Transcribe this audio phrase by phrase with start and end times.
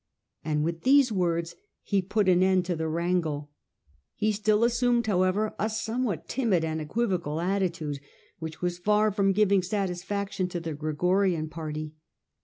[0.43, 1.53] and with these words
[1.83, 3.51] he put an end to the wrangle.
[4.15, 7.99] He still assumed, however, a somewhat timid and equivocal attitude,
[8.39, 11.93] which was far from giving satisfaction to the Gregorian party.